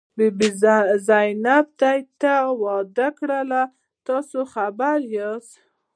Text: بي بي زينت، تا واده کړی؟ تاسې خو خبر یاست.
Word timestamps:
بي 0.17 0.27
بي 0.37 0.49
زينت، 1.07 1.67
تا 2.21 2.35
واده 2.61 3.07
کړی؟ 3.17 3.63
تاسې 4.07 4.35
خو 4.41 4.51
خبر 4.53 4.97
یاست. 5.15 5.51